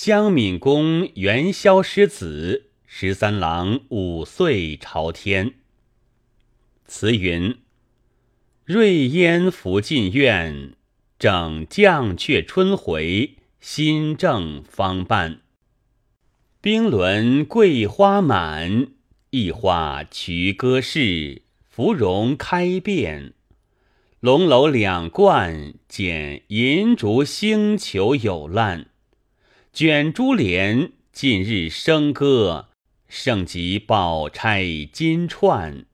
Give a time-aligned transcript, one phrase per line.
[0.00, 5.54] 襄闵公元宵失子，十三郎五岁朝天。
[6.86, 7.56] 词云：
[8.64, 10.74] 瑞烟拂进院，
[11.18, 15.40] 整降阙春回，新正方半。
[16.60, 18.92] 冰轮桂花满，
[19.30, 23.32] 一花渠歌市，芙蓉开遍。
[24.20, 28.87] 龙楼两冠，剪银烛星球有烂。
[29.78, 32.66] 卷珠帘，近日笙歌，
[33.06, 35.84] 盛极宝钗金钏。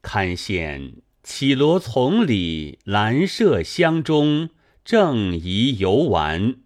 [0.00, 4.48] 堪羡绮罗丛里，兰麝香中，
[4.86, 6.60] 正宜游玩。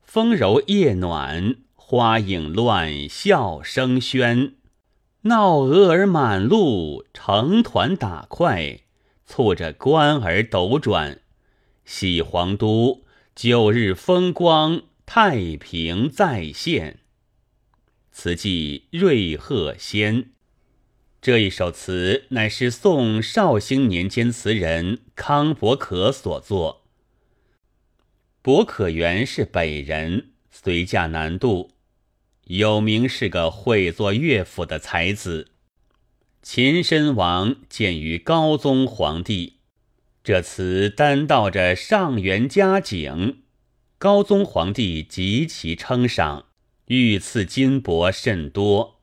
[0.00, 4.54] 风柔夜暖，花影乱，笑声喧。
[5.24, 8.80] 闹蛾儿满路，成团打快，
[9.26, 11.20] 簇着官儿斗转。
[11.84, 13.02] 喜皇都，
[13.34, 14.84] 九日风光。
[15.14, 17.00] 太平再现。
[18.12, 20.30] 词记瑞鹤仙。
[21.20, 26.86] 这一首词乃是宋绍兴年间词人康伯可所作。
[28.40, 31.72] 伯可原是北人，随嫁南渡，
[32.44, 35.50] 有名是个会作乐府的才子。
[36.40, 39.58] 秦申王见于高宗皇帝，
[40.24, 43.41] 这词单道着上元佳景。
[44.02, 46.46] 高宗皇帝极其称赏，
[46.86, 49.00] 御赐金帛甚多。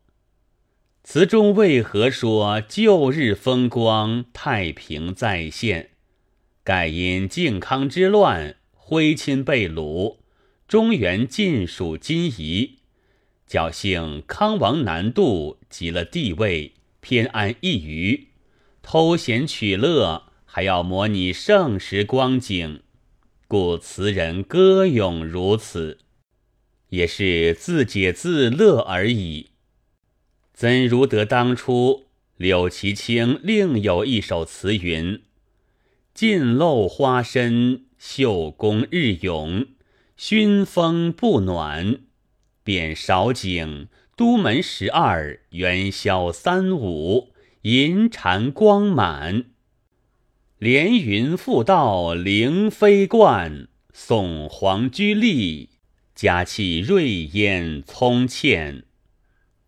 [1.06, 5.92] 词中为何说旧日风光太平再现？
[6.66, 10.18] 盖因靖康之乱，徽钦被掳，
[10.68, 12.80] 中原尽属金夷，
[13.50, 18.28] 侥幸康王南渡，即了帝位，偏安一隅，
[18.82, 22.82] 偷闲取乐，还要模拟盛时光景。
[23.50, 25.98] 故词人歌咏如此，
[26.90, 29.48] 也是自解自乐而已。
[30.54, 32.04] 怎如得当初
[32.38, 35.24] 柳其清另有一首词云
[36.14, 39.66] ：“尽露花深，绣宫日永，
[40.16, 42.02] 熏风不暖。
[42.64, 47.34] 便少景，都门十二，元宵三五，
[47.64, 49.46] 银蟾光满。”
[50.60, 55.70] 连云复道灵飞冠，送黄居丽，
[56.14, 58.84] 佳气瑞烟葱茜。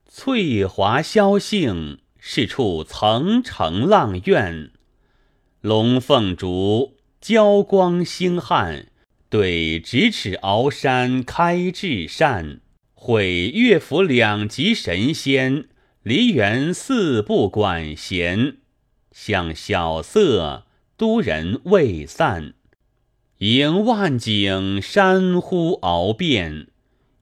[0.05, 4.71] 翠华萧杏，是处层城阆苑。
[5.61, 8.87] 龙凤烛，交光星汉，
[9.29, 12.59] 对咫尺鳌山开至善。
[12.93, 15.69] 毁乐府两极神仙，
[16.03, 18.57] 梨园四部管弦，
[19.13, 20.65] 向晓色。
[21.01, 22.53] 都人未散，
[23.39, 26.67] 迎万景山呼鳌变。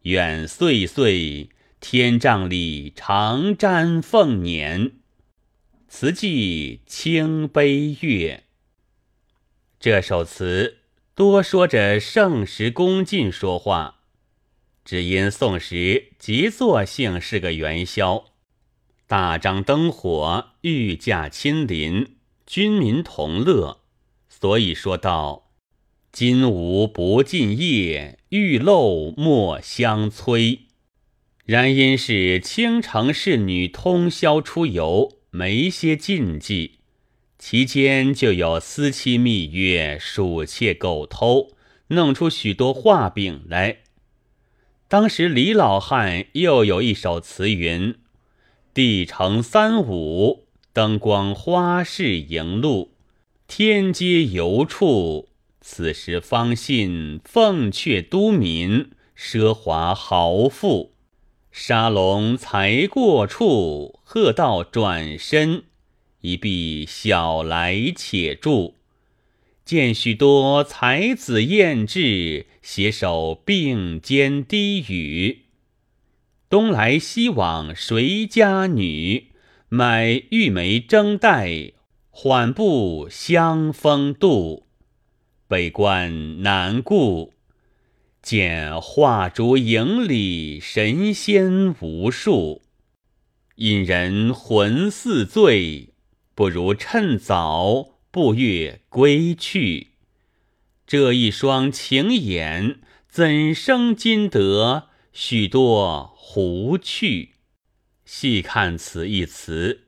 [0.02, 1.48] 远岁岁，
[1.80, 4.92] 天帐里常瞻凤年。
[5.88, 8.44] 词记清悲月。
[9.80, 10.80] 这首词
[11.16, 14.02] 多说着盛时恭敬说话，
[14.84, 18.26] 只因宋时即作性是个元宵，
[19.08, 22.18] 大张灯火，御驾亲临。
[22.50, 23.82] 军民同乐，
[24.28, 25.52] 所以说道
[26.12, 30.62] ：“金吾不尽夜，玉漏莫相催。”
[31.46, 36.80] 然因是倾城侍女通宵出游，没些禁忌，
[37.38, 41.52] 其间就有私期密约、鼠窃狗偷，
[41.90, 43.82] 弄出许多画饼来。
[44.88, 48.00] 当时李老汉又有一首词云
[48.74, 52.92] ：“帝城三五。”灯光花市迎路，
[53.48, 55.30] 天街游处，
[55.62, 60.94] 此时方信凤阙都民，奢华豪富。
[61.52, 65.64] 沙龙才过处，喝道转身，
[66.22, 68.76] 一壁小来且住。
[69.66, 75.46] 见许多才子艳质，携手并肩低语。
[76.48, 79.29] 东来西往谁家女？
[79.72, 81.74] 买玉梅争带，
[82.10, 84.66] 缓步香风渡。
[85.48, 87.34] 北观南顾，
[88.20, 92.64] 见画烛影里神仙无数。
[93.58, 95.90] 引人魂似醉，
[96.34, 99.90] 不如趁早步月归去。
[100.88, 107.36] 这一双情眼，怎生今得许多胡趣？
[108.12, 109.82] 细看此一词，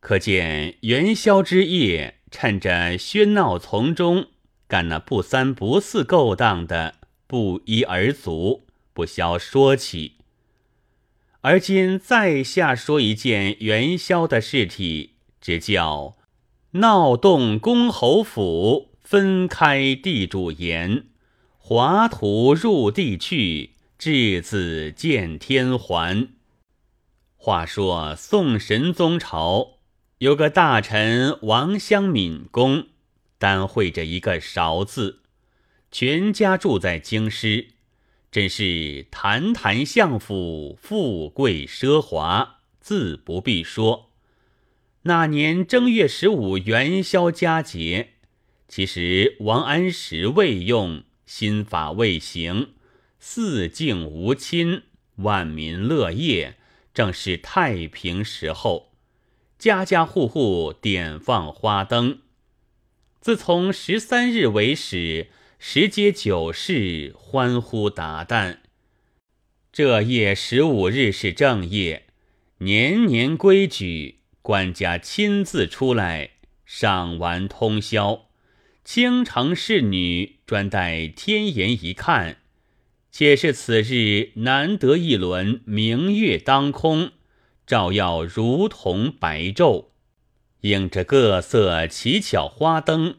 [0.00, 4.26] 可见元宵之夜，趁着喧闹丛中
[4.66, 6.96] 干那不三不四勾当的
[7.28, 10.14] 不一而足，不消说起。
[11.42, 16.16] 而今再下说一件元宵的事体，只叫
[16.72, 21.04] 闹动公侯府，分开地主言，
[21.56, 26.30] 华图入地去，稚子见天还。
[27.40, 29.78] 话说宋神宗朝
[30.18, 32.88] 有个大臣王襄敏公，
[33.38, 35.20] 单会着一个勺字，
[35.92, 37.68] 全家住在京师。
[38.32, 44.10] 真是坛坛相府，富贵奢华，自不必说。
[45.02, 48.14] 那年正月十五元宵佳节，
[48.66, 52.70] 其实王安石未用，新法未行，
[53.20, 54.82] 四境无亲，
[55.16, 56.56] 万民乐业，
[56.98, 58.90] 正是太平时候，
[59.56, 62.22] 家家户户点放花灯。
[63.20, 65.28] 自从十三日为始。
[65.60, 68.58] 十街九市欢呼达旦。
[69.72, 72.06] 这夜十五日是正夜，
[72.58, 76.30] 年年规矩，官家亲自出来
[76.64, 78.26] 赏玩通宵。
[78.84, 82.38] 倾城侍女专待天颜一看，
[83.18, 87.10] 且是此日难得一轮明月当空，
[87.66, 89.86] 照耀如同白昼，
[90.60, 93.16] 映着各色奇巧花灯。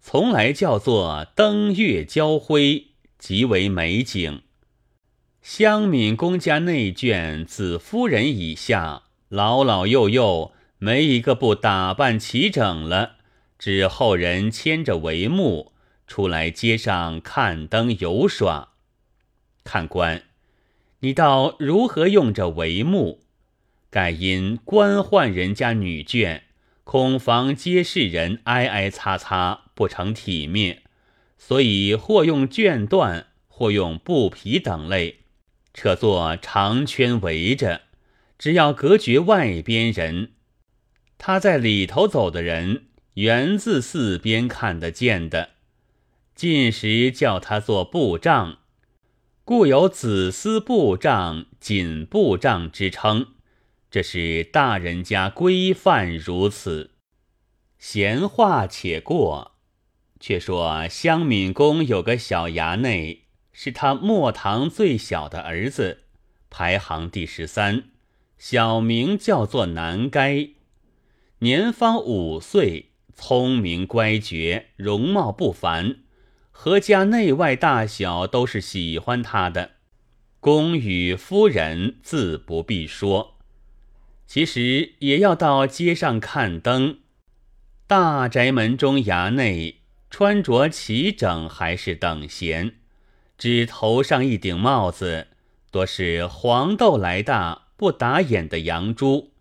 [0.00, 4.42] 从来叫做灯月交辉，极为美景。
[5.42, 13.16] 香敏公家内眷子夫人以下，老老幼幼，没一个不打扮齐整了。
[13.58, 15.72] 只后人牵着帷幕
[16.06, 18.69] 出来街上看灯游耍。
[19.64, 20.22] 看官，
[21.00, 23.20] 你道如何用着帷幕？
[23.90, 26.42] 盖因官宦人家女眷。
[26.82, 30.82] 恐房皆是人挨挨擦擦不成体面，
[31.38, 35.20] 所以或用绢缎，或用布皮等类，
[35.72, 37.82] 扯作长圈围着，
[38.36, 40.32] 只要隔绝外边人。
[41.16, 45.50] 他在里头走的人，源自四边看得见的。
[46.34, 48.58] 近时叫他做布帐，
[49.50, 53.32] 故有子思布帐、锦布帐之称。
[53.90, 56.92] 这是大人家规范如此。
[57.76, 59.56] 闲话且过，
[60.20, 66.04] 却说香敏公有个小衙内，是他末堂最小的儿子，
[66.48, 67.90] 排行第十三，
[68.38, 70.50] 小名叫做南该，
[71.40, 76.04] 年方五岁，聪明乖觉，容貌不凡，
[76.62, 79.70] 何家内外大小都是喜欢他的。
[80.40, 83.38] 公与夫人自不必说。
[84.26, 86.98] 其实也要到街上看灯，
[87.86, 89.80] 大宅门中衙内
[90.10, 92.74] 穿着齐整，还是等闲，
[93.38, 95.28] 只头上一顶帽子，
[95.70, 99.32] 多是黄豆来大不打眼的洋珠，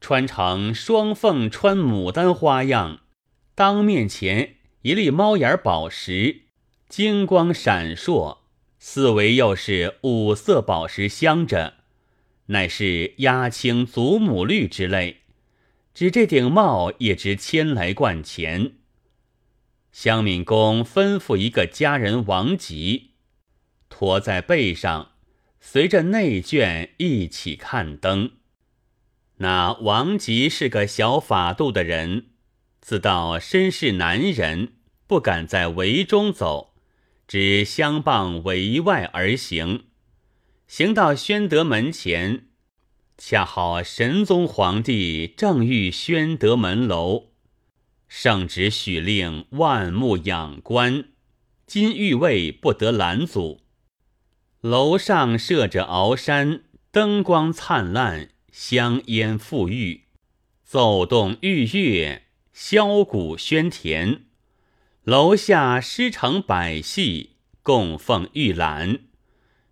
[0.00, 3.00] 穿成双凤穿牡丹花样。
[3.56, 6.42] 当面前一粒猫眼宝石，
[6.90, 8.38] 金光闪烁，
[8.80, 11.74] 四围又是五色宝石镶着。
[12.46, 15.18] 乃是压青、祖母绿之类，
[15.94, 18.72] 只这顶帽也值千来贯钱。
[19.92, 23.12] 香敏公吩咐一个家人王吉，
[23.88, 25.12] 驮在背上，
[25.60, 28.32] 随着内眷一起看灯。
[29.36, 32.30] 那王吉是个小法度的人，
[32.80, 34.72] 自道身是男人，
[35.06, 36.69] 不敢在围中走，
[37.30, 39.84] 只相傍围外而行。
[40.66, 42.48] 行到宣德门前，
[43.16, 47.28] 恰好神宗皇帝正御宣德门楼，
[48.08, 51.04] 圣旨许令万目仰观，
[51.68, 53.60] 今御卫不得拦阻。
[54.60, 60.06] 楼上设着鳌山，灯光灿烂，香烟馥郁，
[60.64, 62.22] 奏动玉乐，
[62.52, 64.24] 箫鼓喧田。
[65.04, 67.30] 楼下诗成百戏，
[67.62, 68.98] 供奉玉兰。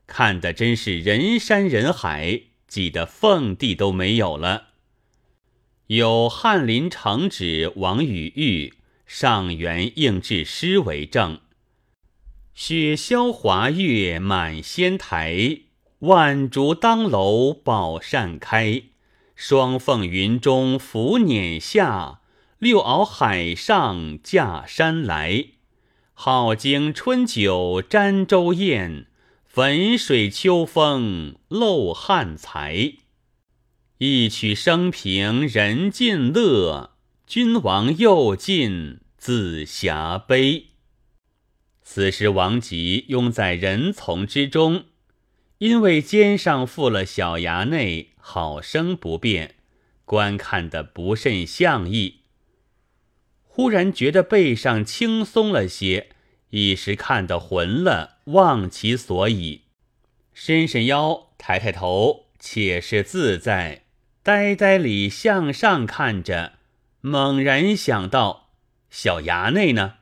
[0.07, 4.69] 看的真是人山人海，挤得凤地都没有了。
[5.89, 8.73] 有翰林承旨王宇玉
[9.07, 11.41] 上元应制诗为证：
[12.55, 15.59] 雪消华月满仙台，
[15.99, 18.85] 万烛当楼宝扇开。
[19.37, 22.18] 双凤云中拂辇下，
[22.59, 25.47] 六鳌海上架山来。
[26.15, 29.07] 好经春酒沾舟宴。
[29.51, 32.93] 汾水秋风漏汉才，
[33.97, 36.93] 一曲升平人尽乐，
[37.27, 40.67] 君王又尽自侠悲。
[41.83, 44.85] 此时王吉拥在人丛之中，
[45.59, 49.57] 因为肩上负了小衙内，好生不便，
[50.05, 52.18] 观看的不甚像意。
[53.59, 56.11] 忽然觉得背上轻松了些，
[56.51, 59.63] 一时看得浑了，忘其所以，
[60.33, 63.83] 伸伸腰，抬抬头，且是自在，
[64.23, 66.53] 呆呆里向上看着，
[67.01, 68.51] 猛然想到
[68.91, 69.95] 小衙内呢。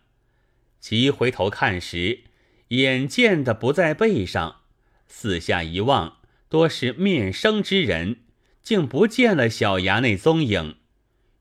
[0.78, 2.24] 急回头看时，
[2.68, 4.56] 眼见的不在背上，
[5.08, 6.18] 四下一望，
[6.50, 8.18] 多是面生之人，
[8.62, 10.76] 竟不见了小衙内踪影。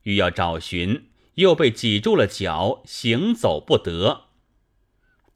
[0.03, 4.25] 欲要找寻，又被挤住了脚，行走不得。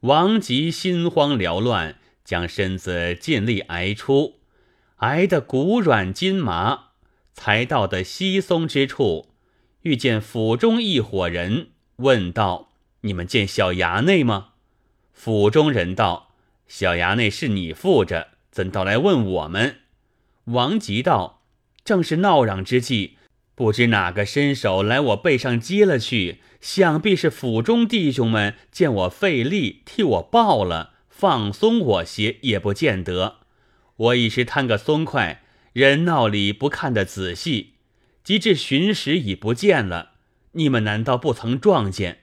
[0.00, 4.40] 王吉心慌缭乱，将身子尽力挨出，
[4.96, 6.90] 挨得骨软筋麻，
[7.32, 9.34] 才到的稀松之处，
[9.82, 12.68] 遇见府中一伙人，问道。
[13.02, 14.48] 你们见小衙内吗？
[15.14, 16.34] 府中人道
[16.68, 19.80] ：“小衙内是你负着，怎到来问我们？”
[20.44, 21.42] 王吉道
[21.82, 23.16] ：“正是闹嚷之际，
[23.54, 33.40] 不知哪个伸手来我背上接了去，想必是府中弟兄们见我费力，替我抱了，放松我些也不见得。
[33.96, 35.42] 我一时贪个松快，
[35.74, 37.74] 人闹里不看得仔细，
[38.24, 40.12] 及至寻时已不见了。
[40.52, 42.20] 你们难道不曾撞见？”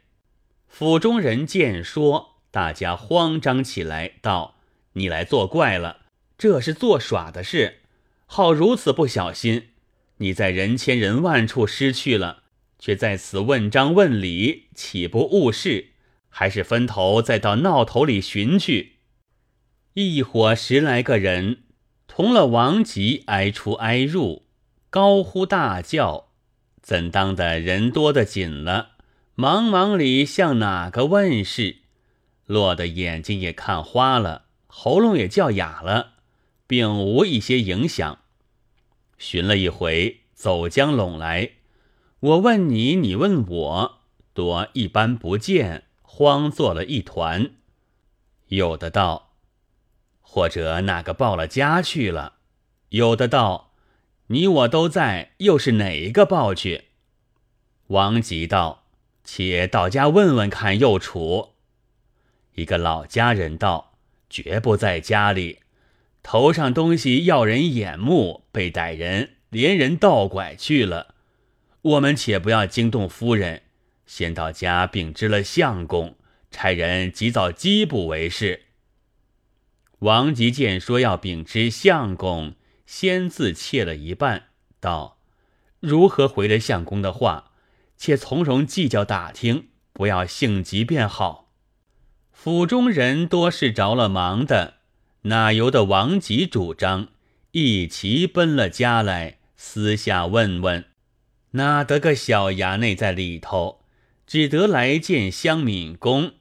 [0.68, 4.56] 府中人见说，大家慌张起来，道
[4.94, 6.02] ：“你来作怪了，
[6.38, 7.82] 这是做耍的事，
[8.26, 9.70] 好如此不小心！
[10.18, 12.44] 你在人千人万处失去了，
[12.80, 15.92] 却在此问章问理，岂不误事？
[16.30, 18.98] 还是分头再到闹头里寻去。”
[19.94, 21.64] 一伙十来个人，
[22.08, 24.46] 同了王吉挨出挨入，
[24.90, 26.30] 高呼大叫，
[26.82, 28.92] 怎当的人多的紧了。
[29.36, 31.78] 茫茫里向哪个问世，
[32.46, 36.14] 落得眼睛也看花了，喉咙也叫哑了，
[36.66, 38.20] 并无一些影响。
[39.18, 41.52] 寻了一回，走将拢来，
[42.20, 44.02] 我问你，你问我，
[44.34, 47.52] 多一般不见，慌作了一团。
[48.48, 49.34] 有的道，
[50.22, 52.34] 或者哪个报了家去了；
[52.90, 53.74] 有的道，
[54.28, 56.86] 你我都在，又是哪一个报去？
[57.88, 58.84] 王吉道。
[59.30, 61.50] 且到家问问看，又楚
[62.56, 63.98] 一个老家人道
[64.32, 65.60] ：“绝不在家里，
[66.30, 71.16] 头上东西要人眼目，被歹人连人倒拐去了。
[71.82, 73.62] 我们且不要惊动夫人，
[74.06, 76.18] 先到家禀知了相公，
[76.52, 78.64] 差人及早缉捕为是。”
[80.00, 82.56] 王吉见说要禀知相公，
[82.86, 84.48] 先自怯了一半，
[84.82, 85.20] 道
[85.80, 87.52] ：“如何回了相公的话？”
[87.96, 91.54] 且从容计较打听，不要性急便好。
[92.34, 94.77] 府中人多是着了忙的，
[95.28, 97.10] 哪由得王吉主张，
[97.52, 100.86] 一齐奔了家来，私下问问，
[101.52, 103.82] 哪得个小衙内在里头，
[104.26, 106.32] 只得来见香敏公，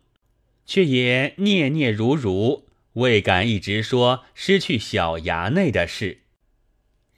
[0.64, 6.20] 却也念念如如，未敢一直说失去小衙内的事。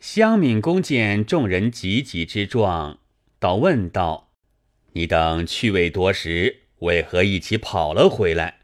[0.01, 2.99] 香敏公见众人急急之状，
[3.39, 4.31] 倒问道。
[4.93, 8.61] 你等去未多时，为何一起跑了回来？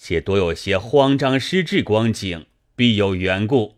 [0.00, 2.46] 且多有些慌张失志光景，
[2.78, 3.74] 必有缘故。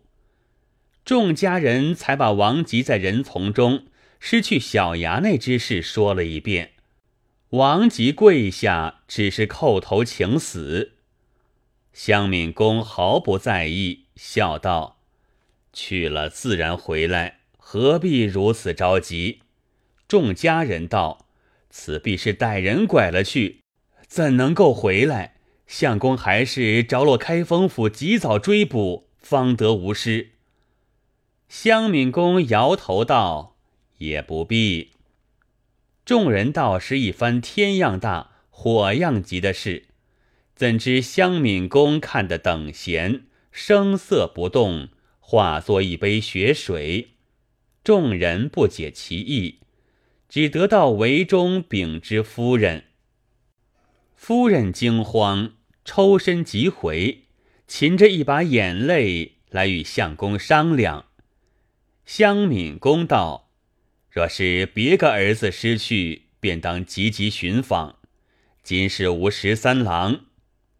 [1.07, 3.87] 众家人才把王吉在人丛中
[4.19, 6.73] 失去小衙内之事说了一遍。
[7.49, 10.97] 王吉跪下，只是叩头请死。
[11.95, 15.01] 乡敏公毫不在意，笑道
[15.73, 19.41] ：“去了自然回来，何必如此着急？”
[20.07, 21.27] 众家人道。
[21.71, 23.63] 此必是歹人拐了去，
[24.07, 25.37] 怎能够回来？
[25.73, 30.31] 相公还是着落开封府，及早追捕，方得无失。
[31.49, 33.57] 乡敏公摇头道
[33.99, 34.91] ：“也不必。”
[36.05, 39.85] 众人道是一番天样大、火样急的事，
[40.57, 44.89] 怎知乡敏公看得等闲，声色不动，
[45.21, 47.11] 化作一杯雪水。
[47.85, 49.61] 众人不解其意。
[50.29, 52.87] 只得到围中禀知夫人，
[54.17, 55.53] 夫人惊慌，
[55.85, 57.25] 抽身即回，
[57.69, 61.07] 噙着一把眼泪来与相公商量。
[62.05, 63.51] 香敏公道
[64.11, 67.97] ：“若是别个儿子失去，便当急急寻访。
[68.63, 70.27] 今是无十三郎，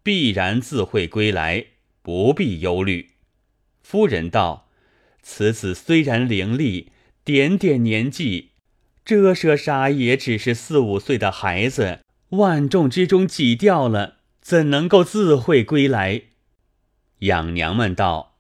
[0.03, 1.67] 必然自会归来，
[2.03, 3.11] 不必忧虑。”
[3.83, 4.69] 夫人道
[5.23, 6.87] ：“此子虽然伶俐，
[7.25, 8.51] 点点年纪。”
[9.03, 16.23] 这舍杀也只是四五岁的孩子，万众之中挤掉了，怎能够自会归来？
[17.21, 18.37] 养娘们道：“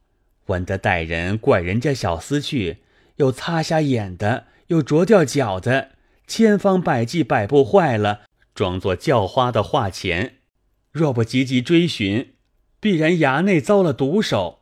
[0.47, 2.79] 闻得带人怪人家小厮去，
[3.17, 5.91] 又擦瞎眼的，又啄掉脚的，
[6.27, 8.23] 千方百计摆布坏了，
[8.55, 10.37] 装作叫花的话钱。
[10.91, 12.35] 若不急急追寻，
[12.81, 14.61] 必然衙内遭了毒手。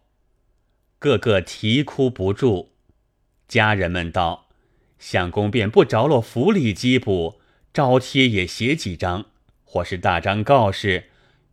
[0.98, 2.72] 个个啼哭不住。
[3.46, 4.48] 家人们道
[4.98, 7.40] ：“相公便不着落府里缉捕，
[7.72, 9.26] 招贴也写几张，
[9.64, 11.07] 或是大张告示，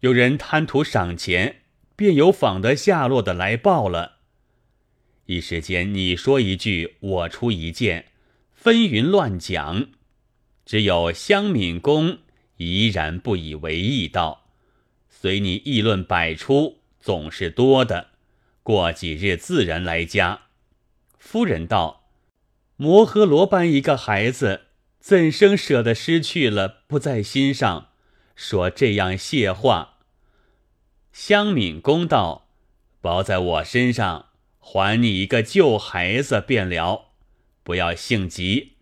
[0.06, 1.64] 有人贪图赏钱，
[1.96, 4.18] 便有访得下落的来报了。
[5.26, 8.06] 一时间你说一句，我出一件，
[8.54, 9.88] 纷纭乱讲。
[10.64, 12.20] 只有香敏公
[12.58, 14.46] 依然不以为意，道：
[15.10, 18.10] 随你议论百出，总是多的。
[18.62, 20.42] 过几日自然来家。”
[21.18, 22.12] 夫人道
[22.78, 24.68] ：“摩诃罗般一个孩子，
[25.00, 27.90] 怎生舍得失去了，不在心上？
[28.36, 29.94] 说这样谢话。”
[31.16, 32.50] 香敏公道
[33.00, 34.26] ：“包在我身上，
[34.60, 37.14] 还你一个旧孩子便了，
[37.64, 38.74] 不要性急。”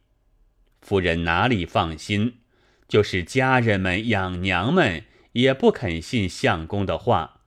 [0.81, 2.39] 夫人哪里放心？
[2.87, 7.41] 就是家人们、养娘们也不肯信相公的话。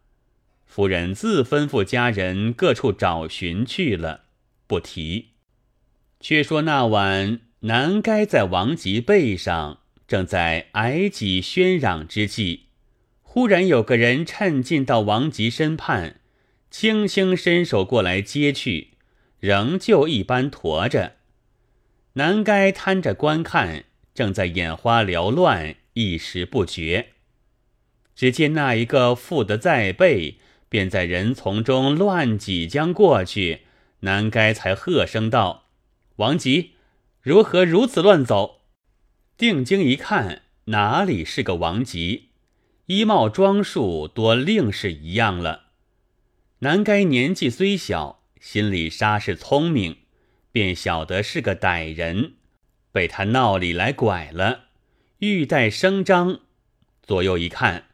[0.65, 4.27] 夫人自吩咐家人各处找寻去了。
[4.69, 5.31] 不提，
[6.21, 12.66] 却说那晚南该在王吉背上，正在挨挤喧嚷之际，
[13.37, 16.21] 忽然有个人趁进到王吉身畔，
[16.71, 18.93] 轻轻伸手过来接去，
[19.41, 21.17] 仍旧一般驮着。
[22.15, 27.09] 南该摊着观看，正在眼花缭乱，一时不觉。
[28.15, 30.39] 只见那一个负得在背，
[30.71, 33.65] 便在人丛中乱挤将过去。
[34.01, 35.67] 南该才喝声道
[36.17, 36.71] ：“王吉，
[37.21, 38.63] 如何如此乱走？”
[39.37, 42.26] 定睛一看，哪里是个王吉？
[42.87, 45.65] 衣帽装束多另是一样了。
[46.61, 49.97] 南该年纪虽小，心里煞是聪明，
[50.53, 52.35] 便晓得是个歹人，
[52.93, 54.67] 被他闹里来拐了，
[55.19, 56.41] 欲待声张。
[57.03, 57.87] 左右一看，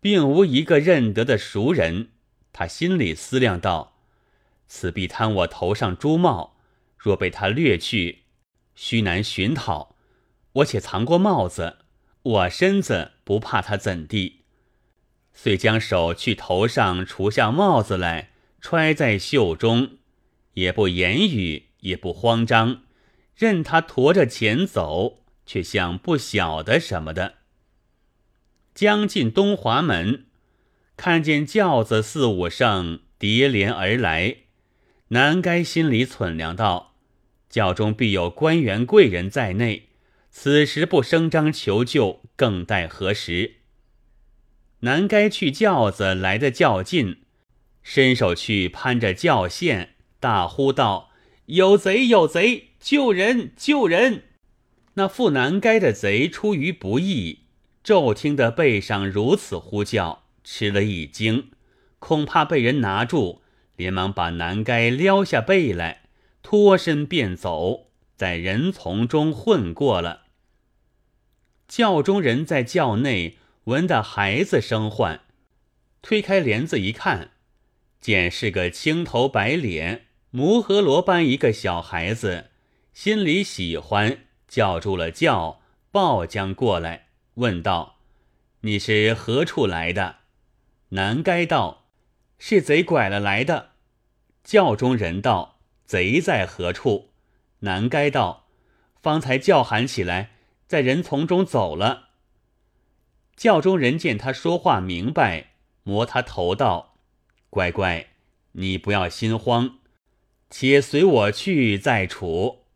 [0.00, 2.08] 并无一个认得的熟人，
[2.52, 4.00] 他心里思量道。
[4.66, 6.56] 此必贪我头上珠帽，
[6.98, 8.22] 若被他掠去，
[8.74, 9.94] 须难寻讨。
[10.54, 11.78] 我且藏过帽子，
[12.22, 14.39] 我身子不怕他怎地。
[15.32, 19.98] 遂将手去头上除下帽子来，揣在袖中，
[20.54, 22.82] 也不言语，也不慌张，
[23.34, 27.34] 任他驮着钱走，却像不晓得什么的。
[28.74, 30.26] 将近东华门，
[30.96, 34.36] 看见轿子四五乘叠连而来。
[35.08, 36.94] 南该心里忖量道
[37.50, 39.88] ：“教中必有官员贵人在内，
[40.30, 43.56] 此时不声张求救，更待何时？”
[44.80, 47.18] 南该去轿子来的较近，
[47.82, 51.10] 伸手去攀着轿线，大呼道
[51.46, 52.06] ：“有贼！
[52.06, 52.70] 有贼！
[52.80, 53.52] 救人！
[53.56, 54.24] 救人！”
[54.94, 57.40] 那负南该的贼出于不义，
[57.84, 61.50] 骤听得背上如此呼叫，吃了一惊，
[61.98, 63.42] 恐怕被人拿住。
[63.76, 66.02] 连忙把南该撩下背来，
[66.42, 70.24] 脱身便走，在人丛中混过了。
[71.66, 75.20] 轿中人在轿内闻得孩子声唤，
[76.00, 77.32] 推开帘子一看，
[78.00, 82.50] 见是个青头白脸、摩诃罗般一个小孩子，
[82.94, 85.60] 心里喜欢，叫住了轿，
[85.92, 87.98] 抱将过来，问道
[88.62, 90.16] ：“你是何处来的？”
[90.90, 91.84] 南该道
[92.40, 93.72] ：“是贼拐了来的。”
[94.42, 97.10] 教中人道：“贼在何处？”
[97.60, 98.48] 南该道
[99.02, 100.30] ：“方才叫喊起来，
[100.66, 102.08] 在人丛中走了。”
[103.40, 106.98] 教中人见他说话明白，摸他头道
[107.48, 108.08] ：“乖乖，
[108.52, 109.78] 你不要心慌，
[110.50, 112.66] 且随我去再处。”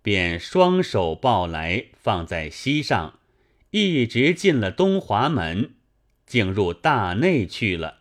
[0.00, 3.18] 便双手抱来，放在膝上，
[3.72, 5.74] 一直进了东华门，
[6.24, 7.99] 进入大内去了。